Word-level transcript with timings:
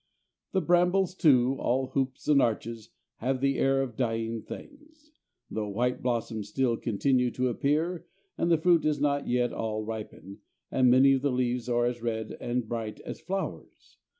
The 0.53 0.61
brambles, 0.61 1.13
too, 1.13 1.57
all 1.59 1.89
hoops 1.89 2.27
and 2.27 2.41
arches, 2.41 2.89
have 3.17 3.39
the 3.39 3.59
air 3.59 3.83
of 3.83 3.95
dying 3.95 4.41
things, 4.41 5.11
though 5.47 5.69
white 5.69 6.01
blossoms 6.01 6.49
still 6.49 6.75
continue 6.75 7.29
to 7.29 7.49
appear, 7.49 8.07
and 8.35 8.49
the 8.49 8.57
fruit 8.57 8.83
is 8.83 8.99
not 8.99 9.27
yet 9.27 9.53
all 9.53 9.83
ripened 9.85 10.39
and 10.71 10.89
many 10.89 11.13
of 11.13 11.21
the 11.21 11.29
leaves 11.31 11.69
are 11.69 11.85
as 11.85 12.01
red 12.01 12.35
and 12.41 12.67
bright 12.67 12.99
as 13.01 13.21
flowers. 13.21 13.99